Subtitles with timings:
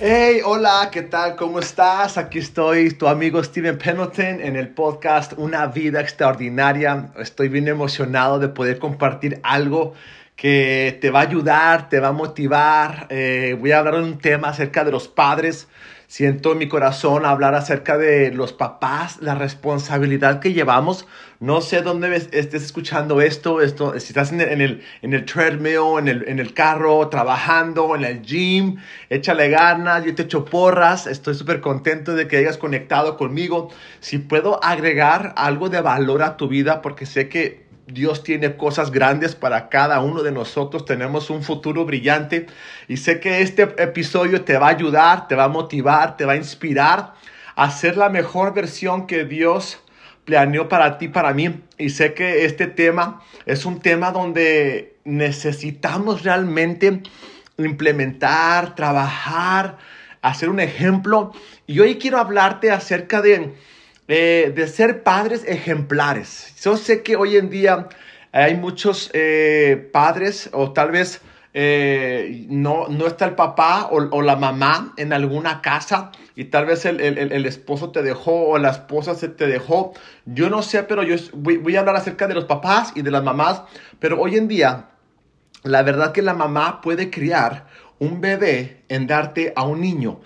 [0.00, 1.34] Hey, hola, ¿qué tal?
[1.34, 2.18] ¿Cómo estás?
[2.18, 7.10] Aquí estoy, tu amigo Steven Pendleton en el podcast Una vida extraordinaria.
[7.18, 9.94] Estoy bien emocionado de poder compartir algo
[10.36, 13.08] que te va a ayudar, te va a motivar.
[13.10, 15.66] Eh, voy a hablar de un tema acerca de los padres
[16.08, 21.06] siento en mi corazón hablar acerca de los papás, la responsabilidad que llevamos.
[21.38, 26.08] No sé dónde estés escuchando esto, esto si estás en el, en el, treadmill, en
[26.08, 28.78] el, en el carro, trabajando, en el gym,
[29.10, 33.70] échale ganas, yo te echo porras, estoy súper contento de que hayas conectado conmigo.
[34.00, 38.90] Si puedo agregar algo de valor a tu vida, porque sé que Dios tiene cosas
[38.90, 42.46] grandes para cada uno de nosotros, tenemos un futuro brillante
[42.86, 46.34] y sé que este episodio te va a ayudar, te va a motivar, te va
[46.34, 47.14] a inspirar
[47.56, 49.80] a ser la mejor versión que Dios
[50.24, 51.62] planeó para ti, para mí.
[51.78, 57.02] Y sé que este tema es un tema donde necesitamos realmente
[57.56, 59.78] implementar, trabajar,
[60.20, 61.32] hacer un ejemplo.
[61.66, 63.54] Y hoy quiero hablarte acerca de
[64.08, 66.54] eh, de ser padres ejemplares.
[66.62, 67.88] Yo sé que hoy en día
[68.32, 71.20] hay muchos eh, padres o tal vez
[71.52, 76.86] eh, no, no está el papá o, la mamá en alguna casa y tal vez
[76.86, 76.98] el,
[77.46, 79.92] esposo te dejó o la esposa se te dejó.
[80.24, 83.10] Yo no sé, pero yo voy, voy, a hablar acerca de los papás y de
[83.10, 83.62] las mamás,
[83.98, 84.86] pero hoy en día
[85.64, 87.66] la verdad que la mamá puede criar
[87.98, 90.20] un bebé en darte a un niño.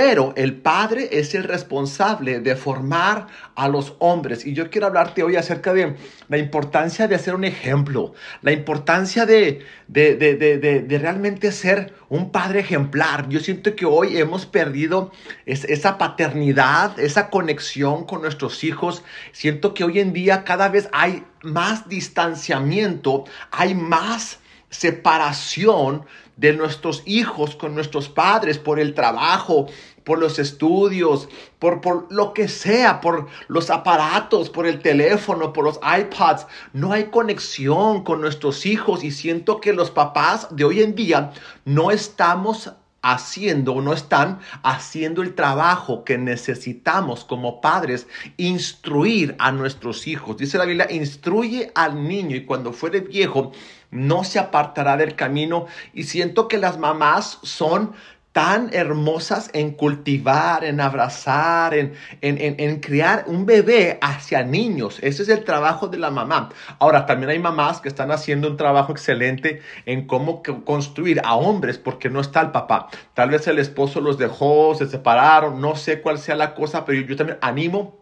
[0.00, 4.46] Pero el padre es el responsable de formar a los hombres.
[4.46, 5.96] Y yo quiero hablarte hoy acerca de
[6.28, 13.28] la importancia de ser un ejemplo, la importancia de, de, realmente ser un padre ejemplar.
[13.28, 15.10] Yo siento que hoy hemos perdido
[15.46, 19.02] esa paternidad, esa conexión con nuestros hijos.
[19.32, 24.38] Siento que hoy en día cada vez hay más distanciamiento, hay más
[24.70, 26.04] separación
[26.38, 29.66] de nuestros hijos con nuestros padres por el trabajo,
[30.04, 31.28] por los estudios,
[31.58, 36.46] por, por lo que sea, por los aparatos, por el teléfono, por los iPads.
[36.72, 41.32] No hay conexión con nuestros hijos y siento que los papás de hoy en día
[41.66, 42.72] no estamos
[43.02, 48.06] haciendo o no están haciendo el trabajo que necesitamos como padres
[48.36, 50.36] instruir a nuestros hijos.
[50.36, 53.52] Dice la Biblia, instruye al niño y cuando fuere viejo
[53.90, 57.94] no se apartará del camino y siento que las mamás son
[58.32, 64.98] tan hermosas en cultivar, en abrazar, en, en, en, criar un bebé hacia niños.
[65.02, 66.50] Ese es el trabajo de la mamá.
[66.78, 71.78] Ahora, también hay mamás que están haciendo un trabajo excelente en cómo construir a hombres
[71.78, 72.88] porque no está el papá.
[73.14, 77.00] Tal vez el esposo los dejó, se separaron, no sé cuál sea la cosa, pero
[77.00, 77.97] yo también animo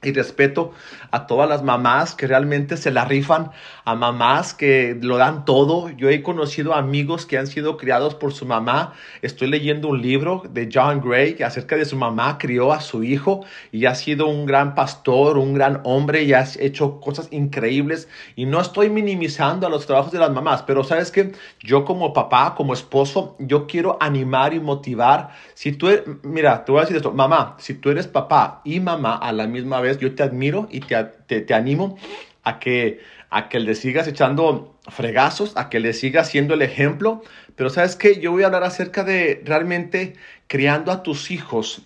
[0.00, 0.70] y respeto
[1.10, 3.50] a todas las mamás que realmente se la rifan,
[3.84, 5.90] a mamás que lo dan todo.
[5.90, 8.92] Yo he conocido amigos que han sido criados por su mamá.
[9.22, 13.44] Estoy leyendo un libro de John Gray acerca de su mamá, crió a su hijo
[13.72, 18.08] y ha sido un gran pastor, un gran hombre y ha hecho cosas increíbles.
[18.36, 22.12] Y no estoy minimizando a los trabajos de las mamás, pero sabes que yo como
[22.12, 25.30] papá, como esposo, yo quiero animar y motivar.
[25.54, 28.78] Si tú, eres, mira, te voy a decir esto, mamá, si tú eres papá y
[28.78, 31.96] mamá a la misma vez, yo te admiro y te, te, animo
[32.42, 33.00] a que,
[33.30, 37.22] a que le sigas echando fregazos, a que le sigas siendo el ejemplo.
[37.56, 40.14] Pero sabes que yo voy a hablar acerca de realmente
[40.46, 41.82] criando a tus hijos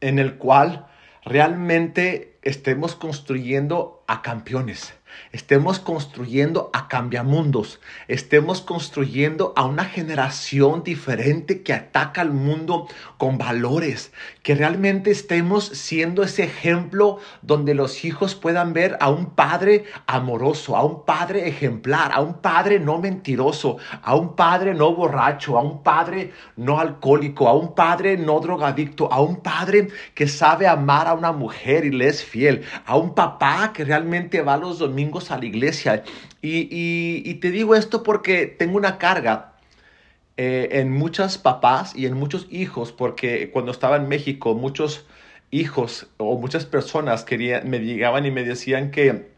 [0.00, 0.86] en el cual
[1.24, 4.94] realmente estemos construyendo a campeones
[5.32, 12.86] estemos construyendo a cambiamundos, estemos construyendo a una generación diferente que ataca al mundo
[13.18, 19.30] con valores, que realmente estemos siendo ese ejemplo donde los hijos puedan ver a un
[19.30, 24.94] padre amoroso, a un padre ejemplar, a un padre no mentiroso, a un padre no
[24.94, 30.28] borracho, a un padre no alcohólico, a un padre no drogadicto, a un padre que
[30.28, 34.56] sabe amar a una mujer y le es fiel, a un papá que realmente va
[34.56, 36.04] los domingos a la iglesia.
[36.42, 39.54] Y, te digo esto porque tengo una carga
[40.36, 45.06] eh, en muchas papás y en muchos hijos, porque cuando estaba en México, muchos
[45.50, 49.34] hijos o muchas personas querían, me llegaban y me decían que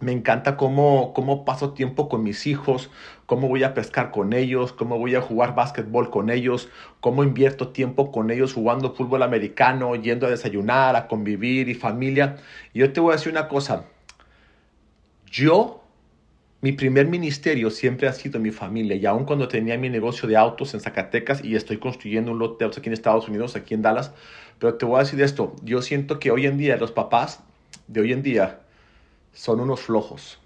[0.00, 2.90] me encanta cómo, cómo paso tiempo con mis hijos,
[3.26, 6.68] cómo voy a pescar con ellos, cómo voy a jugar básquetbol con ellos,
[7.00, 12.36] cómo invierto tiempo con ellos jugando fútbol americano, yendo a desayunar, a convivir y familia.
[12.72, 13.86] Y yo te voy a decir una cosa,
[15.30, 15.84] Yo,
[16.60, 18.96] mi primer ministerio siempre ha sido mi familia.
[18.96, 22.58] Y aun cuando tenía mi negocio de autos en Zacatecas y estoy construyendo un lote
[22.58, 24.12] de autos aquí en Estados Unidos, aquí en Dallas,
[24.58, 27.40] pero te voy a decir esto, yo siento que hoy en día los papás
[27.86, 28.60] de hoy en día
[29.32, 30.38] son unos flojos.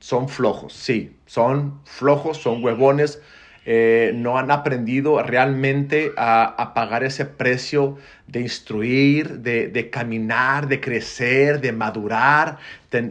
[0.00, 3.20] Son flojos, sí, son flojos, son huevones,
[3.70, 11.60] eh, no han aprendido realmente a, pagar ese precio de instruir, de, caminar, de crecer,
[11.60, 12.56] de madurar.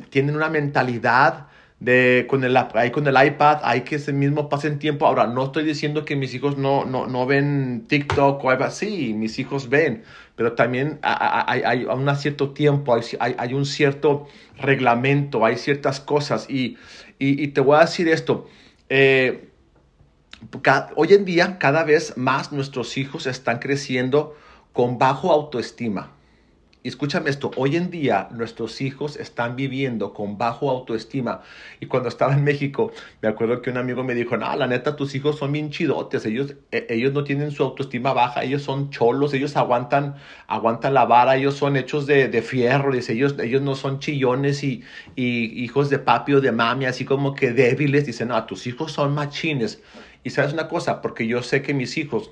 [0.09, 1.45] tienen una mentalidad
[1.79, 5.05] de con el, ahí con el iPad, hay que ese mismo pasen tiempo.
[5.05, 9.13] Ahora, no estoy diciendo que mis hijos no, no, no ven TikTok o algo Sí,
[9.13, 10.01] mis hijos ven,
[10.35, 14.27] pero también hay, hay, un cierto tiempo, hay, hay, un cierto
[14.57, 16.49] reglamento, hay ciertas cosas.
[16.49, 16.77] Y,
[17.19, 18.47] y, te voy a decir esto.
[18.89, 19.46] Eh,
[20.95, 24.35] hoy en día, cada vez más nuestros hijos están creciendo
[24.73, 26.11] con bajo autoestima
[26.87, 31.41] escúchame esto, hoy en día nuestros hijos están viviendo con bajo autoestima.
[31.79, 32.91] Y cuando estaba en México,
[33.21, 36.25] me acuerdo que un amigo me dijo, no, la neta, tus hijos son bien chidotes,
[36.25, 40.15] ellos, e, ellos no tienen su autoestima baja, ellos son cholos, ellos aguantan,
[40.47, 44.63] aguantan la vara, ellos son hechos de, de fierro, dice, ellos, ellos no son chillones
[44.63, 44.83] y,
[45.15, 49.13] hijos de papi o de mami, así como que débiles, dicen, no, tus hijos son
[49.13, 49.81] machines.
[50.23, 52.31] Y sabes una cosa, porque yo sé que mis hijos,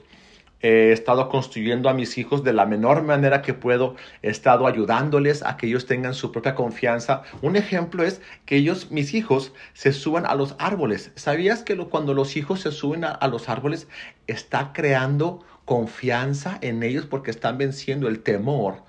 [0.62, 3.96] He estado construyendo a mis hijos de la menor manera que puedo.
[4.24, 7.22] He estado ayudándoles a que ellos tengan su propia confianza.
[7.44, 11.12] Un ejemplo es que ellos, mis hijos, se suban a los árboles.
[11.14, 13.88] ¿Sabías que cuando los hijos se suben a los árboles,
[14.26, 18.81] está creando confianza en ellos porque están venciendo el temor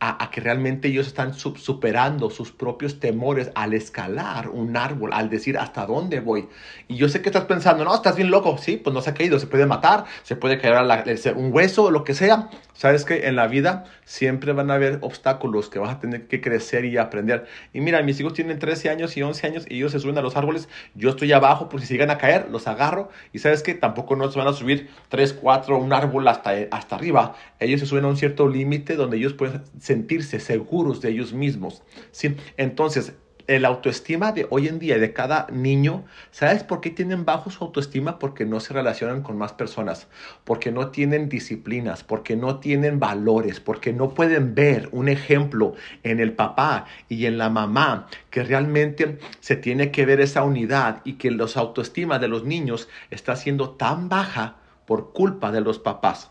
[0.00, 5.56] a, que realmente ellos están superando sus propios temores al escalar un árbol, al decir
[5.56, 6.48] hasta dónde voy.
[6.88, 9.14] Y yo sé que estás pensando, no, estás bien loco, sí, pues no se ha
[9.14, 10.74] caído, se puede matar, se puede caer
[11.36, 12.50] un hueso, lo que sea.
[12.74, 16.40] Sabes que en la vida siempre van a haber obstáculos que vas a tener que
[16.40, 17.46] crecer y aprender.
[17.72, 20.22] Y mira, mis hijos tienen 13 años y 11 años y ellos se suben a
[20.22, 23.74] los árboles, yo estoy abajo, por si siguen a caer, los agarro y sabes que
[23.74, 27.36] tampoco no se van a subir 3, 4, un árbol hasta, hasta arriba.
[27.60, 31.82] Ellos se suben a un cierto límite donde ellos pueden sentirse seguros de ellos mismos.
[32.10, 32.36] ¿sí?
[32.56, 33.14] Entonces,
[33.46, 37.64] el autoestima de hoy en día de cada niño, ¿sabes por qué tienen bajo su
[37.64, 38.18] autoestima?
[38.18, 40.06] Porque no se relacionan con más personas,
[40.44, 46.20] porque no tienen disciplinas, porque no tienen valores, porque no pueden ver un ejemplo en
[46.20, 51.14] el papá y en la mamá, que realmente se tiene que ver esa unidad y
[51.14, 54.56] que los autoestima de los niños está siendo tan baja
[54.86, 56.30] por culpa de los papás.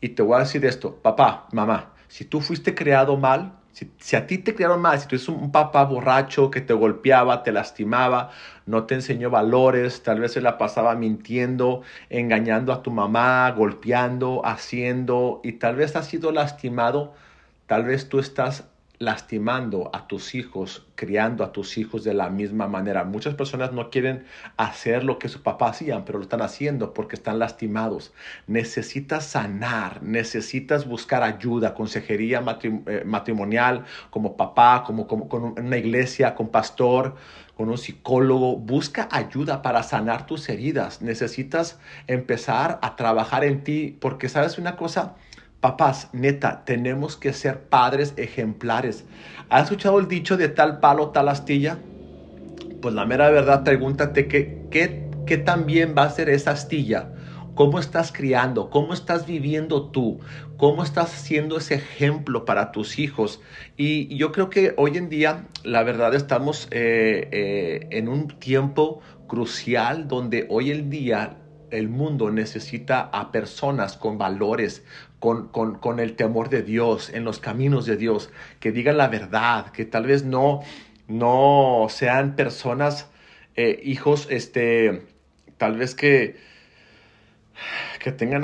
[0.00, 4.26] Y te voy a decir esto, papá, mamá, si tú fuiste creado mal, si, a
[4.26, 8.30] ti te criaron mal, si tú eres un, papá borracho que te golpeaba, te lastimaba,
[8.66, 14.42] no te enseñó valores, tal vez se la pasaba mintiendo, engañando a tu mamá, golpeando,
[14.44, 17.14] haciendo, y tal vez has sido lastimado,
[17.66, 18.64] tal vez tú estás
[19.02, 23.02] lastimando a tus hijos, criando a tus hijos de la misma manera.
[23.02, 24.24] Muchas personas no quieren
[24.56, 28.12] hacer lo que su papá hacían, pero lo están haciendo porque están lastimados.
[28.46, 36.36] Necesitas sanar, necesitas buscar ayuda, consejería eh, matrimonial, como papá, como, como con una iglesia,
[36.36, 37.16] con pastor,
[37.56, 38.56] con un psicólogo.
[38.56, 41.02] Busca ayuda para sanar tus heridas.
[41.02, 45.16] Necesitas empezar a trabajar en ti porque sabes una cosa,
[45.62, 49.04] Papás, neta, tenemos que ser padres ejemplares.
[49.48, 51.78] ¿Has escuchado el dicho de tal palo, tal astilla?
[52.80, 57.12] Pues la mera verdad, pregúntate qué, qué, qué tan va a ser esa astilla.
[57.54, 58.70] ¿Cómo estás criando?
[58.70, 60.18] ¿Cómo estás viviendo tú?
[60.56, 63.40] ¿Cómo estás haciendo ese ejemplo para tus hijos?
[63.76, 69.00] Y yo creo que hoy en día, la verdad, estamos eh, eh, en un tiempo
[69.28, 71.36] crucial donde hoy en día
[71.70, 74.84] el mundo necesita a personas con valores,
[75.22, 79.70] con, con, el temor de Dios, en los caminos de Dios, que digan la verdad,
[79.70, 80.62] que tal vez no,
[81.06, 83.08] no sean personas,
[83.54, 85.06] eh, hijos, este,
[85.58, 86.40] tal vez que,
[88.00, 88.42] que tengan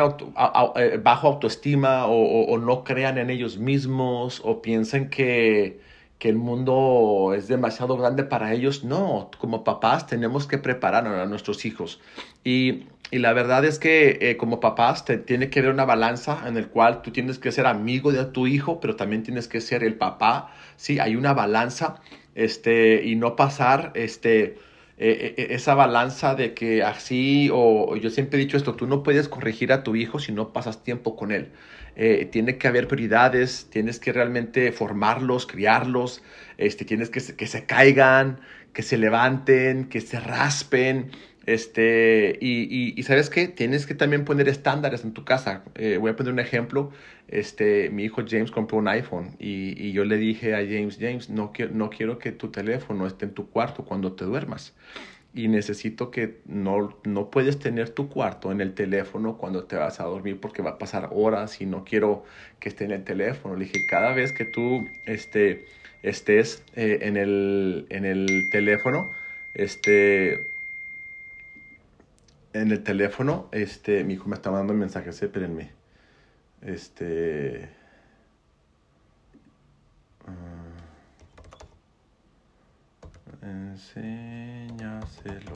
[0.77, 5.81] eh, bajo autoestima o, no crean en ellos mismos o piensen que,
[6.21, 8.85] que el mundo es demasiado grande para ellos.
[8.85, 12.01] No, como papás tenemos que preparar a nuestros hijos.
[12.45, 16.45] Y, y la verdad es que eh, como papás te, tiene que haber una balanza
[16.47, 19.61] en el cual tú tienes que ser amigo de tu hijo, pero también tienes que
[19.61, 20.53] ser el papá.
[20.77, 22.01] Sí, hay una balanza
[22.35, 24.59] este, y no pasar este,
[24.99, 29.03] eh, eh, esa balanza de que así, o yo siempre he dicho esto, tú no
[29.03, 31.51] puedes corregir a tu hijo si no pasas tiempo con él.
[32.31, 36.23] Tiene que haber prioridades, tienes que realmente formarlos, criarlos,
[36.57, 38.39] este, tienes que, que se caigan,
[38.73, 41.11] que se levanten, que se raspen,
[41.49, 43.49] Este, y, y, ¿sabes qué?
[43.49, 45.63] Tienes que también poner estándares en tu casa.
[45.77, 46.93] Eh, voy a poner un ejemplo.
[47.27, 51.31] Este, mi hijo James compró un iPhone y, y yo le dije a James, James,
[51.31, 54.75] no, quiero, no quiero que tu teléfono esté en tu cuarto cuando te duermas.
[55.33, 60.01] Y necesito que no, no puedes tener tu cuarto en el teléfono cuando te vas
[60.01, 62.25] a dormir porque va a pasar horas y no quiero
[62.61, 63.57] que esté en el teléfono.
[63.57, 65.65] Le dije, cada vez que tú este,
[66.03, 69.11] estés eh, en, el, en el teléfono,
[69.55, 70.58] este,
[72.61, 75.71] en el teléfono, este, mi hijo me está mandando mensajes, espérenme.
[76.63, 77.69] Este.
[80.27, 80.79] Uh,
[83.47, 85.53] enséñaselo.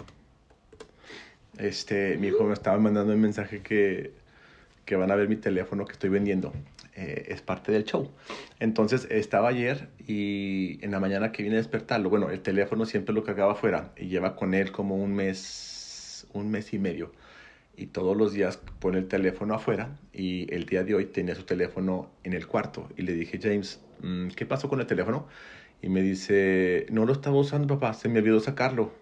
[1.58, 4.12] Este, mi hijo me estaba mandando un mensaje que,
[4.84, 6.52] que van a ver mi teléfono que estoy vendiendo.
[6.94, 8.10] Eh, es parte del show.
[8.60, 13.14] Entonces estaba ayer y en la mañana que vine a despertarlo, bueno, el teléfono siempre
[13.14, 15.72] lo cargaba afuera y lleva con él como un mes
[16.32, 17.12] un mes y medio
[17.76, 21.44] y todos los días pone el teléfono afuera y el día de hoy tenía su
[21.44, 25.26] teléfono en el cuarto y le dije, James, mm, ¿qué pasó con el teléfono?
[25.80, 28.92] Y me dice, no lo estaba usando papá, se me olvidó sacarlo.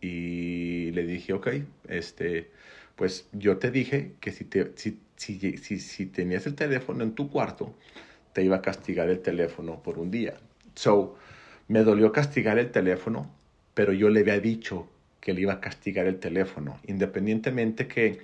[0.00, 1.48] Y le dije, ok,
[1.88, 2.50] este,
[2.96, 7.14] pues yo te dije que si, te, si, si, si, si tenías el teléfono en
[7.14, 7.76] tu cuarto,
[8.32, 10.34] te iba a castigar el teléfono por un día.
[10.74, 11.16] So,
[11.68, 13.30] me dolió castigar el teléfono,
[13.74, 14.88] pero yo le había dicho
[15.22, 16.78] que le iba a castigar el teléfono.
[16.86, 18.18] Independientemente que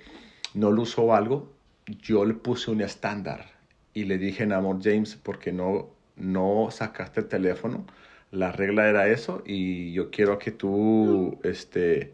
[0.53, 1.51] no lo usó algo,
[1.87, 3.45] yo le puse un estándar
[3.93, 7.85] y le dije en amor James, porque no, no sacaste el teléfono,
[8.31, 12.13] la regla era eso y yo quiero que tú, este,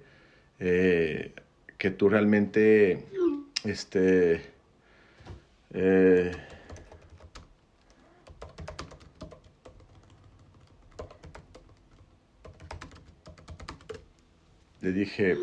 [0.60, 1.34] eh,
[1.80, 3.06] que tú realmente,
[3.64, 4.42] este,
[5.74, 6.32] eh,
[14.86, 15.36] le dije,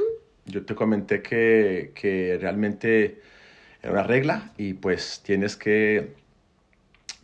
[0.47, 3.21] yo te comenté que, que realmente
[3.83, 6.15] era una regla y pues tienes que,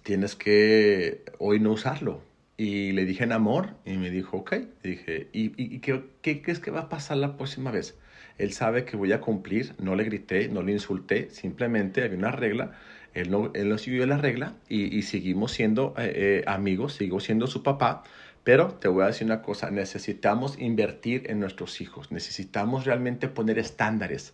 [0.02, 2.20] tienes que hoy no usarlo.
[2.56, 4.56] Y le dije en amor y me dijo, ok.
[4.82, 7.96] dije, ¿y, y, qué, qué, crees que va a pasar la próxima vez?
[8.36, 12.32] Él sabe que voy a cumplir, no le grité, no le insulté, simplemente había una
[12.32, 12.72] regla,
[13.14, 17.20] él no, él no siguió la regla y, y seguimos siendo eh, eh, amigos, sigo
[17.20, 18.02] siendo su papá,
[18.48, 23.58] pero te voy a decir una cosa, necesitamos invertir en nuestros hijos, necesitamos realmente poner
[23.58, 24.32] estándares,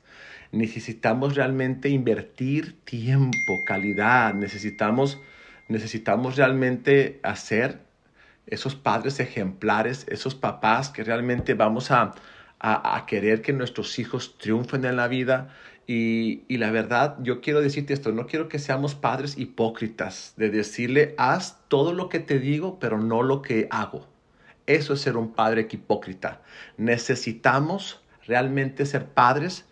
[0.52, 5.20] necesitamos realmente invertir tiempo, calidad, necesitamos,
[5.66, 7.80] necesitamos realmente hacer
[8.46, 12.14] esos padres ejemplares, esos papás que realmente vamos a,
[12.60, 15.48] a, querer que nuestros hijos triunfen en la vida.
[15.86, 20.48] Y, y, la verdad, yo quiero decirte esto, no quiero que seamos padres hipócritas, de
[20.48, 24.06] decirle, haz todo lo que te digo, pero no lo que hago.
[24.66, 26.40] Eso es ser un padre hipócrita.
[26.78, 29.66] Necesitamos realmente ser padres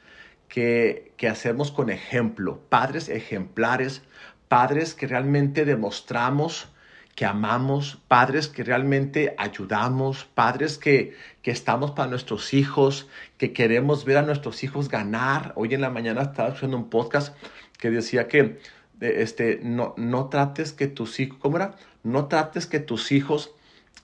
[0.49, 4.03] que, que hacemos con ejemplo, padres ejemplares,
[4.49, 6.69] padres que realmente demostramos
[7.15, 14.05] que amamos, padres que realmente ayudamos, padres que, que estamos para nuestros hijos, que queremos
[14.05, 15.53] ver a nuestros hijos ganar.
[15.57, 17.37] Hoy en la mañana estaba haciendo un podcast
[17.79, 18.59] que decía que
[19.01, 21.75] este, no, no trates que tus hijos, ¿cómo era?
[22.03, 23.53] No trates que tus hijos,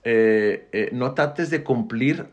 [0.04, 2.26] eh, eh, no trates de cumplir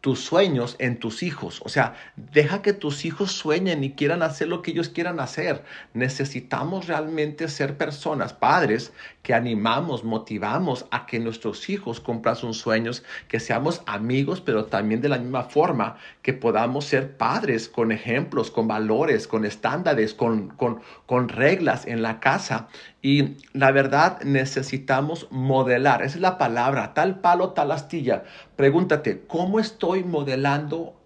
[0.00, 1.60] tus sueños en tus hijos.
[1.64, 5.64] O sea, deja que tus hijos sueñen y quieran hacer lo que ellos quieran hacer.
[5.92, 8.92] Necesitamos realmente ser personas, padres,
[9.28, 15.02] que animamos, motivamos a que nuestros hijos cumplan sus sueños, que seamos amigos, pero también
[15.02, 20.48] de la misma forma que podamos ser padres con ejemplos, con valores, con estándares, con,
[20.48, 22.68] con, con reglas en la casa.
[23.02, 28.24] Y la verdad necesitamos modelar, esa es la palabra, tal palo, tal astilla.
[28.56, 30.98] Pregúntate, ¿cómo estoy modelando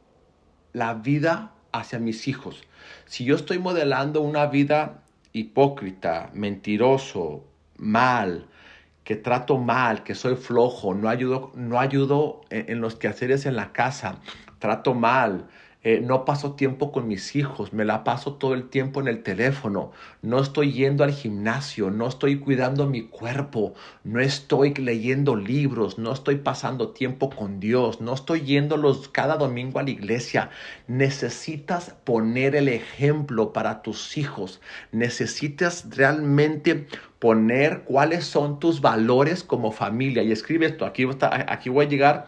[0.73, 2.63] la vida hacia mis hijos?
[3.05, 5.03] Si yo estoy modelando una vida
[5.33, 7.49] hipócrita, mentiroso,
[7.83, 8.47] mal,
[9.05, 13.57] que trato mal, que soy flojo, no ayudo, no ayudo en, en los quehaceres en
[13.57, 14.21] la casa,
[14.59, 15.49] trato mal,
[15.85, 19.25] eh, no paso tiempo con mis hijos, me la paso todo el tiempo en el
[19.25, 19.91] teléfono,
[20.23, 23.75] no estoy yendo al gimnasio, no estoy cuidando mi cuerpo,
[24.05, 29.37] no estoy leyendo libros, no estoy pasando tiempo con Dios, no estoy yendo los, cada
[29.37, 30.51] domingo a la iglesia.
[30.87, 34.61] Necesitas poner el ejemplo para tus hijos,
[34.93, 36.87] necesitas realmente
[37.19, 40.23] poner cuáles son tus valores como familia.
[40.23, 42.27] Y escribe esto, aquí, aquí voy a llegar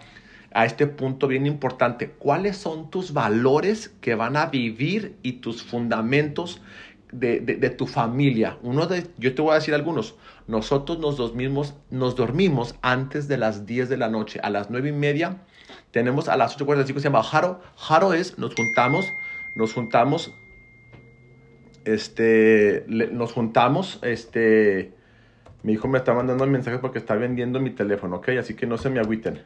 [0.54, 2.10] a este punto bien importante.
[2.10, 6.62] ¿Cuáles son tus valores que van a vivir y tus fundamentos
[7.12, 8.58] de, de, tu familia.
[8.62, 10.16] Uno de, yo te voy a decir algunos.
[10.48, 14.40] Nosotros nos dormimos, nos dormimos antes de las 10 de la noche.
[14.42, 15.38] A las 9 y media
[15.90, 17.60] tenemos a las 8.45 se llama Jaro.
[17.76, 19.06] Jaro es, nos juntamos,
[19.54, 20.32] nos juntamos,
[21.84, 24.92] este, nos juntamos, este,
[25.62, 28.30] mi hijo me está mandando un mensaje porque está vendiendo mi teléfono, ¿ok?
[28.40, 29.42] Así que no se me agüiten.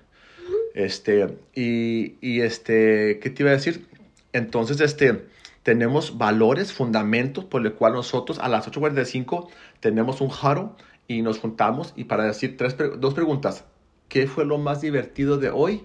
[0.79, 3.89] Este, y, y este, ¿qué te iba a decir?
[4.33, 5.27] Entonces, este,
[5.65, 9.49] tenemos valores, fundamentos por el cual nosotros a las 8.45
[9.81, 10.77] tenemos un jaro
[11.09, 13.65] y nos juntamos y para decir tres, dos preguntas.
[14.09, 15.85] ¿Qué fue lo más divertido de hoy?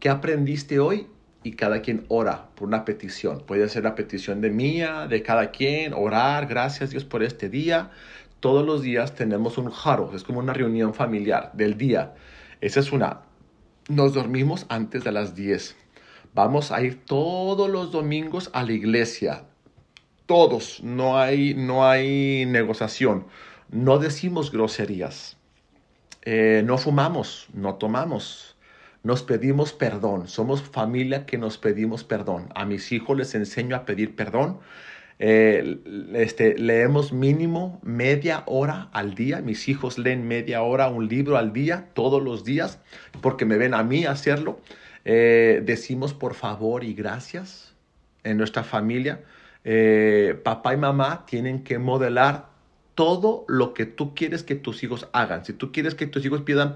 [0.00, 1.08] ¿Qué aprendiste hoy?
[1.42, 3.42] Y cada quien ora por una petición.
[3.46, 7.90] Puede ser la petición de mía, de cada quien, orar, gracias Dios por este día
[8.40, 12.14] todos los días tenemos un jaro, es como una reunión familiar del día.
[12.60, 13.20] Esa es una.
[13.88, 15.76] Nos dormimos antes de las 10.
[16.34, 19.44] Vamos a ir todos los domingos a la iglesia.
[20.26, 23.26] Todos, no hay, no hay negociación.
[23.70, 25.36] No decimos groserías.
[26.22, 28.56] Eh, no fumamos, no tomamos.
[29.02, 30.28] Nos pedimos perdón.
[30.28, 32.50] Somos familia que nos pedimos perdón.
[32.54, 34.60] A mis hijos les enseño a pedir perdón
[35.18, 35.78] eh,
[36.14, 39.40] este, leemos mínimo media hora al día.
[39.40, 42.80] Mis hijos leen media hora un libro al día, todos los días,
[43.20, 44.60] porque me ven a mí hacerlo.
[45.04, 47.74] Eh, decimos por favor y gracias
[48.24, 49.20] en nuestra familia.
[49.64, 52.48] Eh, papá y mamá tienen que modelar
[52.94, 55.44] todo lo que tú quieres que tus hijos hagan.
[55.44, 56.74] Si tú quieres que tus hijos pidan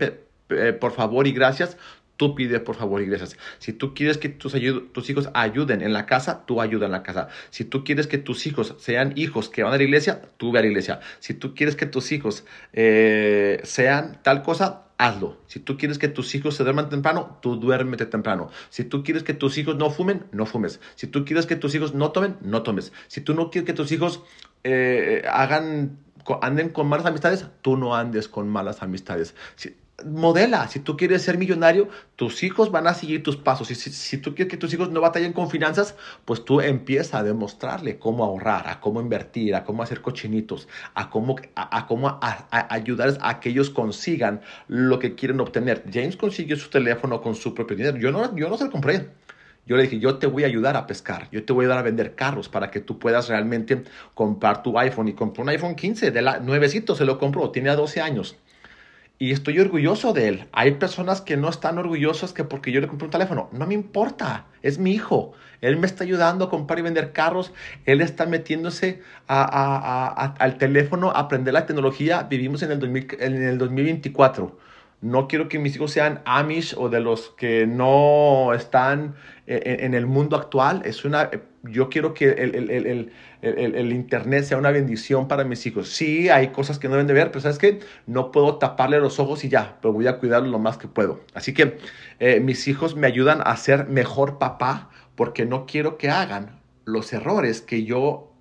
[0.81, 1.77] por favor y gracias,
[2.17, 3.37] tú pides por favor iglesias.
[3.59, 7.29] Si tú quieres que tus, hijos ayuden en la casa, tú ayuda en la casa.
[7.51, 10.59] Si tú quieres que tus hijos sean hijos que van a la iglesia, tú ve
[10.61, 11.01] a la iglesia.
[11.21, 15.39] Si tú quieres que tus hijos eh, sean tal cosa, hazlo.
[15.47, 18.51] Si tú quieres que tus hijos se duerman temprano, tú duérmete temprano.
[18.71, 20.81] Si tú quieres que tus hijos no fumen, no fumes.
[20.95, 22.93] Si tú quieres que tus hijos no tomen, no tomes.
[23.09, 24.23] Si tú no quieres que tus hijos
[24.65, 25.99] eh, hagan
[26.43, 29.35] anden con malas amistades, tú no andes con malas amistades.
[29.55, 30.69] Si, modela.
[30.69, 33.71] Si tú quieres ser millonario, tus hijos van a seguir tus pasos.
[33.71, 37.23] Y si, tú quieres que tus hijos no batallen con finanzas, pues tú empieza a
[37.23, 42.19] demostrarle cómo ahorrar, a cómo invertir, a cómo hacer cochinitos, a cómo, a, cómo
[42.51, 45.85] ayudar a que ellos consigan lo que quieren obtener.
[45.93, 47.97] James consiguió su teléfono con su propio dinero.
[47.97, 49.09] Yo no, yo no se lo compré.
[49.67, 51.79] Yo le dije, yo te voy a ayudar a pescar, yo te voy a ayudar
[51.79, 53.83] a vender carros para que tú puedas realmente
[54.15, 55.09] comprar tu iPhone.
[55.09, 58.37] Y compró un iPhone 15, de la, nuevecito se lo compró, tenía 12 años
[59.19, 60.49] y estoy orgulloso de él.
[60.53, 63.49] Hay personas que no están orgullosas que porque yo le compré un teléfono.
[63.53, 65.33] No me importa, es mi hijo.
[65.63, 67.53] Él me está ayudando a comprar y vender carros.
[67.87, 72.25] Él está metiéndose al teléfono a aprender la tecnología.
[72.25, 74.66] Vivimos en el, en el 2024.
[75.07, 79.15] No quiero que mis hijos sean Amish o de los que no están
[79.47, 80.83] en, el mundo actual.
[80.85, 81.31] Es una,
[81.63, 85.91] yo quiero que el, Internet sea una bendición para mis hijos.
[85.91, 87.79] Sí, hay cosas que no deben de ver, pero ¿sabes qué?
[88.07, 91.21] No puedo taparle los ojos y ya, pero voy a cuidarlo lo más que puedo.
[91.35, 91.79] Así que
[92.19, 97.13] eh, mis hijos me ayudan a ser mejor papá porque no quiero que hagan los
[97.13, 98.33] errores que yo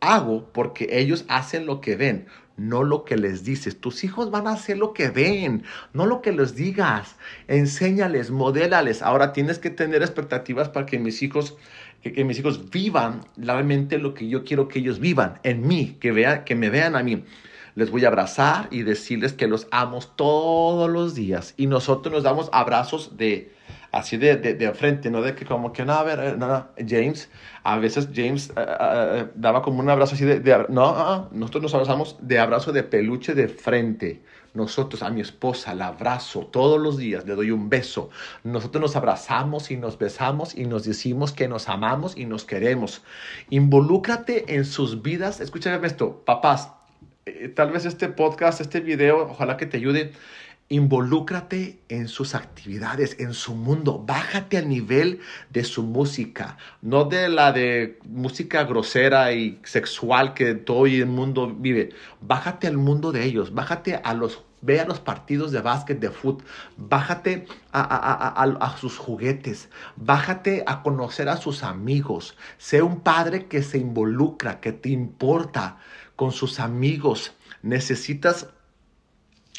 [0.00, 2.26] hago porque ellos hacen lo que ven
[2.58, 3.80] no lo que les dices.
[3.80, 5.62] Tus hijos van a hacer lo que ven,
[5.94, 7.16] no lo que les digas.
[7.46, 9.00] Enséñales, modélales.
[9.00, 11.56] Ahora tienes que tener expectativas para que mis hijos
[12.02, 16.42] que, mis hijos vivan realmente lo que yo quiero que ellos vivan en mí, que,
[16.44, 17.24] que me vean a mí.
[17.74, 21.54] Les voy a abrazar y decirles que los amo todos los días.
[21.56, 23.52] Y nosotros nos damos abrazos de,
[23.92, 27.30] así de, de, frente, no de que como que no, a ver, eh, no, James,
[27.62, 31.62] a veces James eh, eh, daba como un abrazo así de, no, ah, ah, nosotros
[31.64, 34.22] nos abrazamos de abrazo de peluche de frente.
[34.54, 38.10] Nosotros a mi esposa la abrazo todos los días, le doy un beso.
[38.44, 43.02] Nosotros nos abrazamos y nos besamos y nos decimos que nos amamos y nos queremos.
[43.50, 45.40] Involúcrate en sus vidas.
[45.40, 46.72] Escúchame esto, papás.
[47.54, 50.12] tal vez este podcast, este video, ojalá que te ayude
[50.70, 54.04] Involúcrate en sus actividades, en su mundo.
[54.06, 60.54] Bájate al nivel de su música, no de la de música grosera y sexual que
[60.54, 61.90] todo el mundo vive.
[62.20, 63.54] Bájate al mundo de ellos.
[63.54, 66.44] Bájate a los Ve a los partidos de básquet, de fútbol,
[66.76, 73.62] bájate a, a, sus juguetes, bájate a conocer a sus amigos, sé un padre que
[73.62, 75.78] se involucra, que te importa
[76.16, 77.34] con sus amigos.
[77.62, 78.48] Necesitas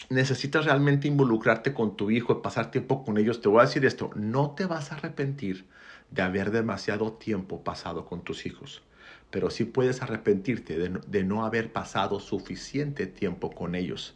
[0.09, 3.85] necesitas realmente involucrarte con tu hijo y pasar tiempo con ellos, te voy a decir
[3.85, 5.67] esto, no te vas a arrepentir
[6.12, 8.81] de haber demasiado tiempo pasado con tus hijos,
[9.29, 14.15] pero sí puedes arrepentirte de, no haber pasado suficiente tiempo con ellos.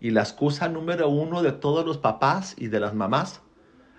[0.00, 3.40] Y la excusa número uno de todos los papás y de las mamás,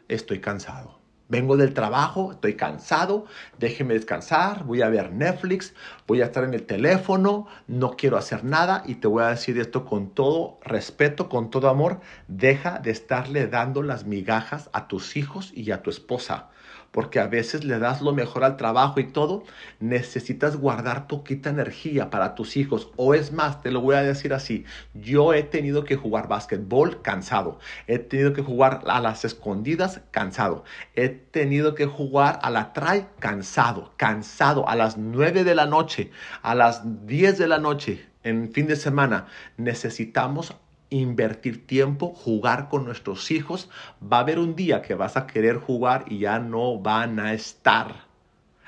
[0.07, 0.98] estoy cansado.
[1.29, 3.27] Vengo del trabajo, estoy cansado,
[3.59, 5.75] déjeme descansar, voy a ver Netflix,
[6.07, 9.59] voy a estar en el teléfono, no quiero hacer nada y te voy a decir
[9.59, 15.15] esto con todo respeto, con todo amor, deja de estarle dando las migajas a tus
[15.17, 16.49] hijos y a tu esposa
[16.91, 19.43] porque a veces le das lo mejor al trabajo y todo,
[19.79, 22.91] necesitas guardar poquita energía para tus hijos.
[22.95, 27.01] O es más, te lo voy a decir así, yo he tenido que jugar básquetbol
[27.01, 30.63] cansado, he tenido que jugar a las escondidas cansado,
[30.95, 36.11] he tenido que jugar a la try cansado, cansado, a las 9 de la noche,
[36.41, 40.55] a las 10 de la noche, en fin de semana, necesitamos
[40.89, 43.69] invertir tiempo, jugar con nuestros hijos.
[44.01, 47.33] Va a haber un día que vas a querer jugar y ya no van a
[47.33, 48.09] estar.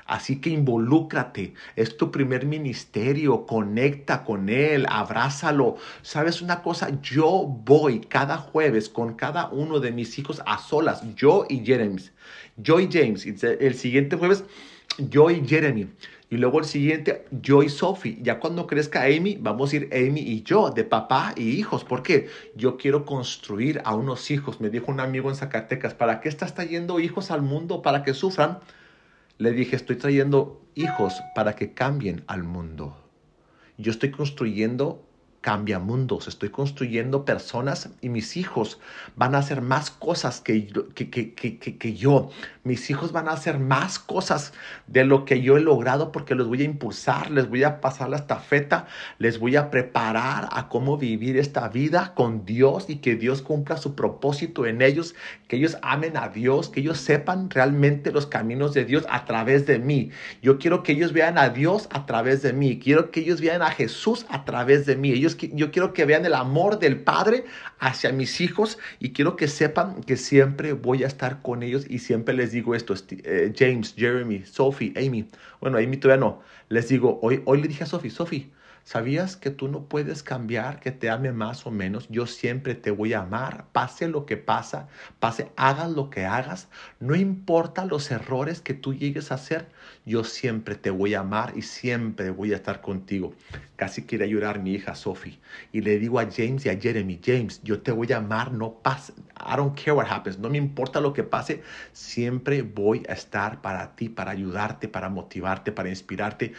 [0.04, 5.76] Así que involúcrate, es tu primer ministerio, conecta con él, abrázalo.
[6.02, 7.00] ¿Sabes una cosa?
[7.00, 12.12] Yo voy cada jueves con cada uno de mis hijos a solas, yo y James.
[12.56, 13.24] Yo y James.
[13.42, 14.44] El siguiente jueves,
[14.98, 15.88] yo y Jeremy.
[16.32, 18.16] Y luego el siguiente, yo y Sophie.
[18.22, 21.84] Ya cuando crezca Amy, vamos a ir Amy y yo, de papá y hijos.
[21.84, 22.30] ¿Por qué?
[22.56, 24.58] Yo quiero construir a unos hijos.
[24.58, 27.82] Me dijo un amigo en Zacatecas, ¿para qué estás trayendo hijos al mundo?
[27.82, 28.60] ¿Para que sufran?
[29.36, 32.96] Le dije, estoy trayendo hijos para que cambien al mundo.
[33.76, 35.04] Yo estoy construyendo
[35.42, 38.78] cambia mundos, estoy construyendo personas y mis hijos
[39.16, 42.30] van a hacer más cosas que, que, que, que, yo.
[42.62, 44.52] Mis hijos van a hacer más cosas
[44.86, 48.08] de lo que yo he logrado porque los voy a impulsar, les voy a pasar
[48.08, 48.86] la estafeta,
[49.18, 53.76] les voy a preparar a cómo vivir esta vida con Dios y que Dios cumpla
[53.78, 55.16] su propósito en ellos,
[55.48, 59.66] que ellos amen a Dios, que ellos sepan realmente los caminos de Dios a través
[59.66, 60.10] de mí.
[60.40, 63.62] Yo quiero que ellos vean a Dios a través de mí, quiero que ellos vean
[63.62, 65.10] a Jesús a través de mí.
[65.10, 67.44] Ellos yo quiero que vean el amor del Padre
[67.78, 71.98] hacia mis hijos y quiero que sepan que siempre voy a estar con ellos y
[71.98, 75.28] siempre les digo esto, eh, James, Jeremy, Sophie, Amy,
[75.60, 78.50] bueno, Amy todavía no, les digo, hoy, hoy le dije a Sophie, Sophie,
[78.84, 82.08] ¿Sabías que tú no puedes cambiar que te ame más o menos?
[82.08, 84.88] Yo siempre te voy a amar, pase lo que pasa,
[85.20, 86.68] pase, hagas lo que hagas,
[86.98, 89.68] no importa los errores que tú llegues a hacer,
[90.04, 93.34] yo siempre te voy a amar y siempre voy a estar contigo.
[93.76, 95.38] Casi quiere llorar mi hija Sophie
[95.72, 98.74] y le digo a James y a Jeremy, James, yo te voy a amar, no
[98.74, 103.12] pase, I don't care what happens, no me importa lo que pase, siempre voy a
[103.12, 106.52] estar para ti, para ayudarte, para motivarte, para inspirarte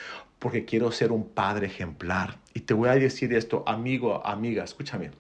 [0.44, 2.38] porque quiero ser un padre ejemplar.
[2.54, 5.12] Y te voy a decir esto, amigo, amiga, escúchame.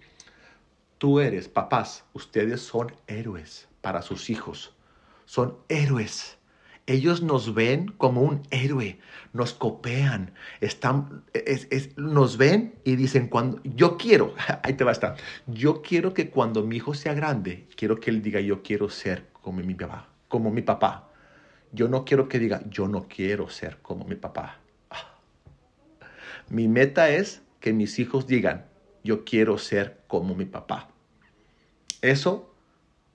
[0.97, 4.75] Tú eres, papás, ustedes son héroes para sus hijos.
[5.23, 6.37] Son héroes.
[6.87, 8.99] Ellos nos ven como un héroe,
[9.31, 11.23] nos copean, están,
[11.95, 15.15] nos ven y dicen, cuando, yo quiero, ahí te va a estar,
[15.47, 19.29] yo quiero que cuando mi hijo sea grande, quiero que él diga, yo quiero ser
[19.41, 21.07] como mi papá, como mi papá.
[21.71, 24.59] Yo no quiero que diga, yo no quiero ser como mi papá.
[26.49, 28.65] Mi meta es que mis hijos digan,
[29.03, 30.89] yo quiero ser como mi papá.
[32.01, 32.52] Eso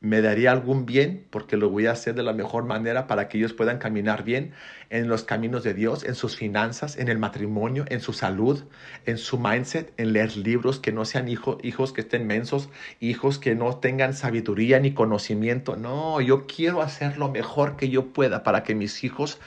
[0.00, 3.38] me daría algún bien porque lo voy a hacer de la mejor manera para que
[3.38, 4.52] ellos puedan caminar bien
[4.90, 8.64] en los caminos de Dios, en sus finanzas, en el matrimonio, en su salud,
[9.06, 12.68] en su mindset, en leer libros que no sean hijos que estén mensos,
[13.00, 15.76] hijos que no tengan sabiduría ni conocimiento.
[15.76, 19.40] No, yo quiero hacer lo mejor que yo pueda para que mis hijos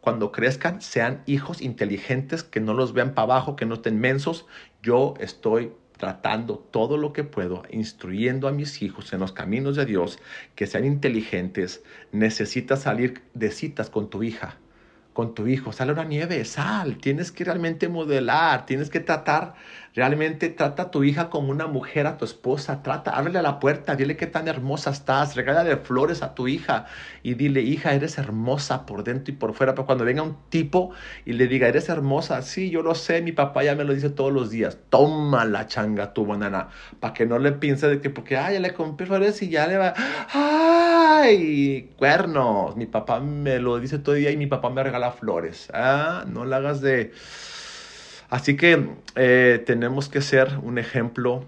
[0.00, 4.46] cuando crezcan sean hijos inteligentes, que no los vean para abajo, que no estén mensos.
[4.82, 9.84] Yo estoy tratando todo lo que puedo, instruyendo a mis hijos en los caminos de
[9.84, 10.18] Dios,
[10.56, 11.84] que sean inteligentes.
[12.10, 14.56] Necesitas salir de citas con tu hija
[15.12, 19.54] con tu hijo, sale una nieve, sal, tienes que realmente modelar, tienes que tratar,
[19.94, 23.96] realmente trata a tu hija como una mujer, a tu esposa, trata, ábrele la puerta,
[23.96, 26.86] dile qué tan hermosa estás, regálale flores a tu hija
[27.22, 30.90] y dile, hija, eres hermosa por dentro y por fuera, pero cuando venga un tipo
[31.24, 34.10] y le diga, eres hermosa, sí, yo lo sé, mi papá ya me lo dice
[34.10, 36.68] todos los días, toma la changa tu banana,
[37.00, 39.66] para que no le piense de que porque, ay, ya le compré flores y ya
[39.66, 39.94] le va,
[40.32, 45.12] ay, cuernos, mi papá me lo dice todo el día y mi papá me regala
[45.12, 45.70] flores.
[45.72, 46.24] ¿ah?
[46.26, 47.12] No la hagas de...
[48.30, 51.44] Así que eh, tenemos que ser un ejemplo.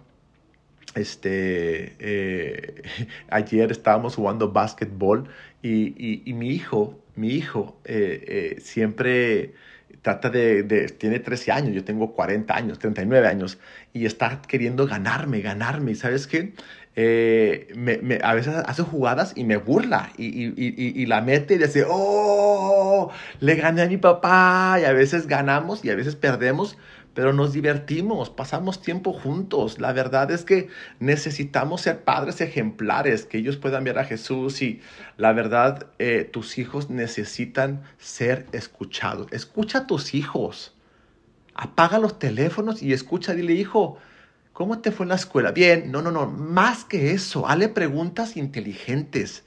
[0.95, 2.83] Este, eh,
[3.31, 5.29] ayer estábamos jugando básquetbol
[5.63, 9.55] y, y, mi hijo, mi hijo eh, siempre
[10.03, 13.59] trata de, tiene 13 años, yo tengo 40 años, 39 años,
[13.93, 15.93] y está queriendo ganarme, ganarme.
[15.93, 16.53] ¿Y sabes qué?
[16.95, 21.59] Eh, me, a veces hace jugadas y me burla y, y, y, la mete y
[21.59, 26.77] dice, oh, le gané a mi papá y a veces ganamos y a veces perdemos,
[27.15, 29.81] pero nos divertimos, pasamos tiempo juntos.
[29.81, 34.81] La verdad es que necesitamos ser padres ejemplares, que ellos puedan ver a Jesús y
[35.17, 39.29] la verdad, eh, tus hijos necesitan ser escuchados.
[39.31, 40.75] Escucha a tus hijos.
[41.55, 43.99] Apaga los teléfonos y escucha, dile, hijo,
[44.63, 45.51] ¿cómo te fue en la escuela?
[45.51, 49.43] Bien, no, no, no, más que eso, hazle preguntas inteligentes.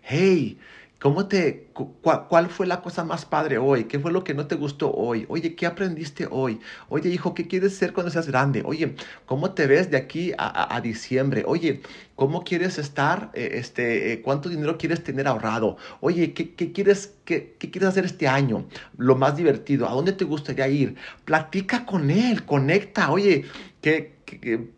[0.00, 0.60] Hey,
[1.00, 3.84] ¿Cómo te, cuál fue la cosa más padre hoy?
[3.84, 5.24] ¿Qué fue lo que no te gustó hoy?
[5.30, 6.60] Oye, ¿qué aprendiste hoy?
[6.90, 8.62] Oye, hijo, ¿qué quieres ser cuando seas grande?
[8.66, 11.42] Oye, ¿cómo te ves de aquí a, diciembre?
[11.46, 11.80] Oye,
[12.16, 13.30] ¿cómo quieres estar?
[13.32, 15.78] Eh, este, eh, ¿Cuánto dinero quieres tener ahorrado?
[16.02, 18.66] Oye, ¿qué, quieres, qué, qué, quieres hacer este año?
[18.98, 20.96] Lo más divertido, ¿a dónde te gustaría ir?
[21.24, 23.10] Platica con él, conecta.
[23.10, 23.46] Oye,
[23.80, 24.20] ¿qué,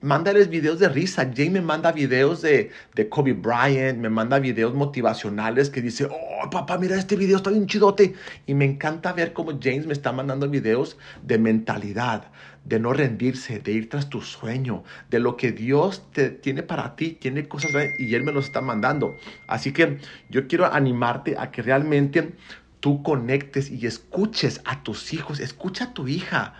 [0.01, 1.31] mándales videos de risa.
[1.35, 6.51] Jay me manda videos de, de, Kobe Bryant, me manda videos motivacionales que dice, oh,
[6.51, 8.15] papá, mira este video, está bien chidote.
[8.47, 12.31] Y me encanta ver cómo James me está mandando videos de mentalidad,
[12.65, 16.97] de no rendirse, de ir tras tu sueño, de lo que Dios te, tiene para
[16.97, 19.15] ti, tiene cosas y Él me los está mandando.
[19.49, 19.99] Así que
[20.31, 22.35] yo quiero animarte a que realmente
[22.81, 26.55] tú conectes y escuches a tus hijos, escucha a tu hija,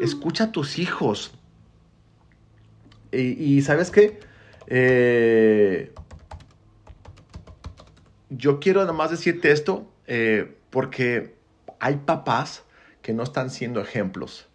[0.00, 1.37] escucha a tus hijos
[3.12, 4.18] y, sabes qué?
[4.66, 5.92] Eh,
[8.30, 11.34] yo quiero nomás decirte esto eh, porque
[11.80, 12.64] hay papás
[13.00, 14.48] que no están siendo ejemplos,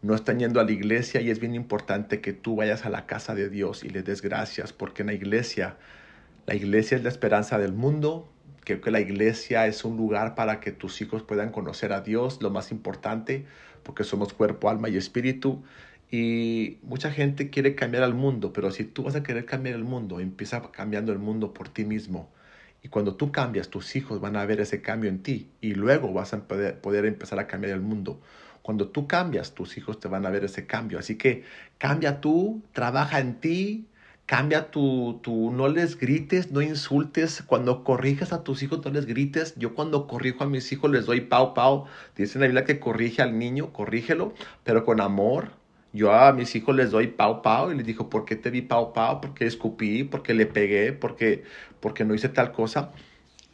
[0.00, 3.06] no están yendo a la iglesia y es bien importante que tú vayas a la
[3.06, 5.76] casa de Dios y le des gracias porque en la iglesia,
[6.46, 8.28] la iglesia es la esperanza del mundo,
[8.76, 12.50] que la iglesia es un lugar para que tus hijos puedan conocer a Dios, lo
[12.50, 13.46] más importante,
[13.82, 15.62] porque somos cuerpo, alma y espíritu.
[16.10, 19.84] Y mucha gente quiere cambiar al mundo, pero si tú vas a querer cambiar el
[19.84, 22.30] mundo, empieza cambiando el mundo por ti mismo.
[22.82, 26.12] Y cuando tú cambias, tus hijos van a ver ese cambio en ti y luego
[26.12, 28.20] vas a poder, poder empezar a cambiar el mundo.
[28.62, 30.98] Cuando tú cambias, tus hijos te van a ver ese cambio.
[30.98, 31.44] Así que
[31.78, 33.88] cambia tú, trabaja en ti,
[34.26, 37.42] cambia tu, tu, no les grites, no insultes.
[37.42, 39.54] Cuando corrijas a tus hijos, no les grites.
[39.56, 41.86] Yo cuando corrijo a mis hijos les doy pau pau.
[42.16, 45.57] Dice la Biblia que corrige al niño, corrígelo, pero con amor,
[45.92, 48.62] yo a mis hijos les doy pau pau y les digo, ¿por qué te di
[48.62, 49.20] pau pau?
[49.20, 50.04] ¿Por qué escupí?
[50.04, 50.92] ¿Por qué le pegué?
[50.92, 51.44] ¿Por qué,
[51.80, 52.92] porque no hice tal cosa?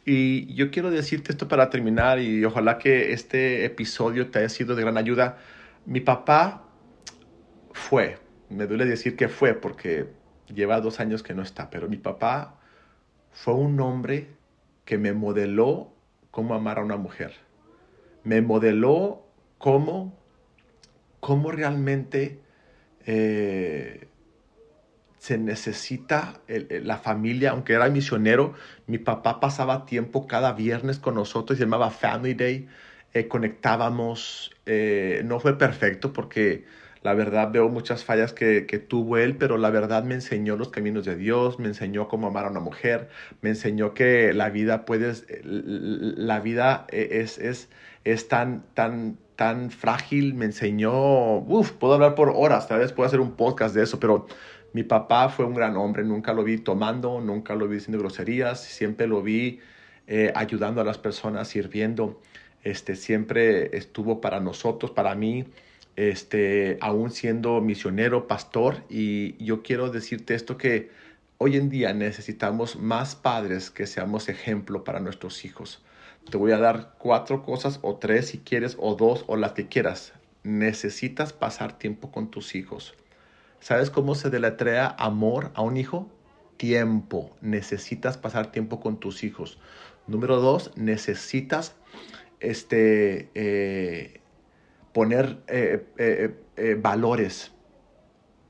[0.05, 4.75] Y yo quiero decirte esto para terminar y ojalá que este episodio te haya sido
[4.75, 5.37] de gran ayuda.
[5.85, 6.63] Mi papá
[7.71, 8.17] fue,
[8.49, 10.07] me duele decir que fue porque
[10.53, 12.59] lleva dos años que no está, pero mi papá
[13.31, 14.27] fue un hombre
[14.85, 15.93] que me modeló
[16.31, 17.33] cómo amar a una mujer.
[18.23, 19.25] Me modeló
[19.57, 20.24] cómo
[21.25, 22.37] cómo realmente
[23.07, 24.07] eh,
[25.17, 28.53] se necesita la familia, aunque era misionero,
[28.85, 32.67] mi papá pasaba tiempo cada viernes con nosotros, se llamaba Family Day,
[33.15, 36.65] eh, conectábamos, eh, no fue perfecto porque
[37.01, 41.05] la verdad veo muchas fallas que, tuvo él, pero la verdad me enseñó los caminos
[41.05, 43.09] de Dios, me enseñó cómo amar a una mujer,
[43.41, 47.71] me enseñó que la vida puedes, la vida es, es,
[48.03, 53.07] es tan, tan, tan frágil, me enseñó, uff, puedo hablar por horas, tal vez puedo
[53.07, 54.27] hacer un podcast de eso, pero
[54.73, 58.61] mi papá fue un gran hombre, nunca lo vi tomando, nunca lo vi diciendo groserías,
[58.61, 59.59] siempre lo vi
[60.07, 62.21] eh, ayudando a las personas, sirviendo,
[62.63, 65.45] este, siempre estuvo para nosotros, para mí,
[65.95, 70.91] este, aún siendo misionero, pastor, y yo quiero decirte esto que
[71.37, 75.83] hoy en día necesitamos más padres que seamos ejemplo para nuestros hijos.
[76.29, 79.67] Te voy a dar cuatro cosas o tres si quieres o dos o las que
[79.67, 80.13] quieras.
[80.43, 82.95] Necesitas pasar tiempo con tus hijos.
[83.59, 86.09] ¿Sabes cómo se deletrea amor a un hijo?
[86.57, 87.35] Tiempo.
[87.41, 89.59] Necesitas pasar tiempo con tus hijos.
[90.07, 91.75] Número dos, necesitas
[92.39, 94.21] este, eh,
[94.93, 97.51] poner eh, eh, valores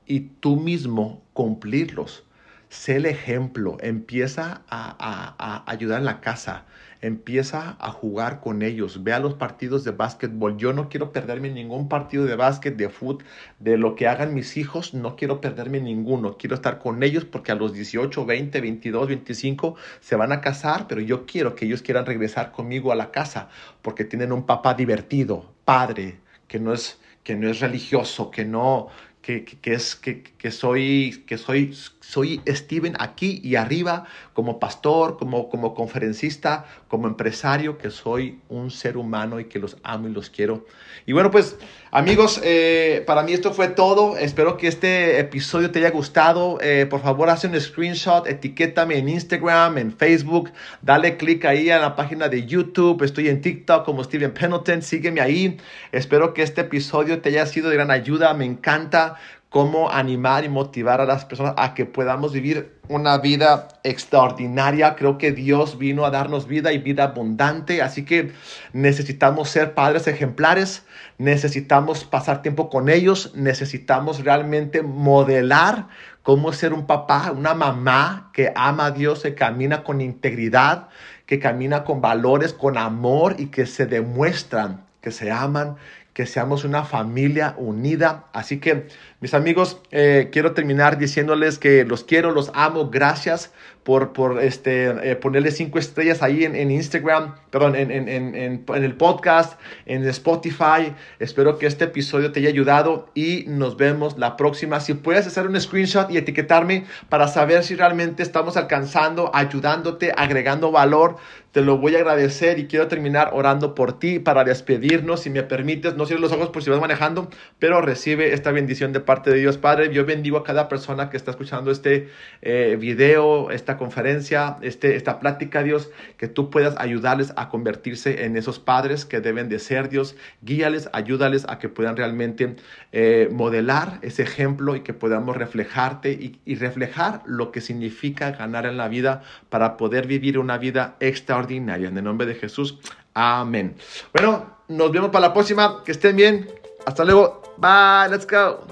[0.06, 2.24] y tú mismo cumplirlos.
[2.68, 6.66] Sé el ejemplo, empieza a, ayudar en la casa,
[7.00, 10.56] empieza a jugar con ellos, vea los partidos de básquetbol.
[10.56, 13.24] Yo no quiero perderme ningún partido de básquet, de fútbol,
[13.58, 16.36] de lo que hagan mis hijos, no quiero perderme ninguno.
[16.36, 20.86] Quiero estar con ellos porque a los 18, 20, 22, 25 se van a casar,
[20.88, 23.48] pero yo quiero que ellos quieran regresar conmigo a la casa
[23.82, 28.86] porque tienen un papá divertido, padre, que no es que no es religioso, que no,
[29.26, 35.48] que, es, que, que, soy, que soy, soy Steven aquí y arriba como pastor, como,
[35.48, 40.30] como conferencista, como empresario, que soy un ser humano y que los amo y los
[40.30, 40.64] quiero.
[41.06, 41.58] Y bueno, pues
[41.96, 44.18] Amigos, eh, para mí esto fue todo.
[44.18, 46.58] Espero que este episodio te haya gustado.
[46.60, 50.52] Eh, por favor, haz un screenshot, etiquétame en Instagram, en Facebook.
[50.82, 53.02] Dale click ahí a la página de YouTube.
[53.02, 54.82] Estoy en TikTok como Steven Pendleton.
[54.82, 55.56] Sígueme ahí.
[55.90, 58.34] Espero que este episodio te haya sido de gran ayuda.
[58.34, 59.16] Me encanta
[59.56, 64.96] cómo animar y motivar a las personas a que podamos vivir una vida extraordinaria.
[64.96, 68.32] Creo que Dios vino a darnos vida y vida abundante, así que
[68.74, 70.84] necesitamos ser padres ejemplares,
[71.16, 75.86] necesitamos pasar tiempo con ellos, necesitamos realmente modelar
[76.22, 80.88] cómo ser un papá, una mamá que ama a Dios, que camina con integridad,
[81.24, 85.76] que camina con valores, con amor y que se demuestran que se aman,
[86.16, 88.24] que seamos una familia unida.
[88.32, 88.86] Así que,
[89.20, 92.88] mis amigos, eh, quiero terminar diciéndoles que los quiero, los amo.
[92.88, 93.52] Gracias
[93.86, 98.64] por, por este, eh, ponerle cinco estrellas ahí en, en Instagram, perdón, en, en, en,
[98.68, 100.92] el podcast, en Spotify.
[101.20, 104.80] Espero que este episodio te haya ayudado y nos vemos la próxima.
[104.80, 110.72] Si puedes hacer un screenshot y etiquetarme para saber si realmente estamos alcanzando, ayudándote, agregando
[110.72, 111.18] valor,
[111.56, 115.20] te lo voy a agradecer y quiero terminar orando por ti para despedirnos.
[115.20, 118.92] Si me permites, no cierres los ojos por si vas manejando, pero recibe esta bendición
[118.92, 119.90] de parte de Dios Padre.
[119.90, 122.10] Yo bendigo a cada persona que está escuchando este
[122.42, 128.58] eh, video, conferencia, este, esta plática, Dios, que tú puedas ayudarles a convertirse en esos
[128.58, 130.16] padres que deben de ser, Dios.
[130.42, 132.56] Guíales, ayúdales a que puedan realmente
[132.92, 138.66] eh, modelar ese ejemplo y que podamos reflejarte y, y reflejar lo que significa ganar
[138.66, 141.88] en la vida para poder vivir una vida extraordinaria.
[141.88, 142.78] En el nombre de Jesús,
[143.14, 143.76] amén.
[144.12, 145.82] Bueno, nos vemos para la próxima.
[145.84, 146.48] Que estén bien.
[146.84, 147.42] Hasta luego.
[147.56, 148.10] Bye.
[148.10, 148.66] Let's go.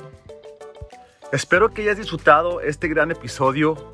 [1.33, 3.94] Espero que hayas disfrutado este gran episodio